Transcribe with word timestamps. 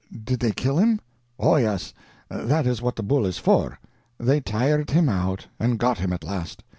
Did 0.23 0.39
they 0.39 0.51
kill 0.51 0.79
him?" 0.79 0.99
"Oh 1.37 1.57
yes; 1.57 1.93
that 2.27 2.65
is 2.65 2.81
what 2.81 2.95
the 2.95 3.03
bull 3.03 3.23
is 3.23 3.37
for. 3.37 3.79
They 4.19 4.41
tired 4.41 4.89
him 4.89 5.07
out, 5.07 5.45
and 5.59 5.77
got 5.77 5.99
him 5.99 6.11
at 6.11 6.23
last. 6.23 6.63